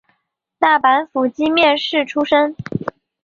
[0.57, 2.55] 大阪府箕面市出生。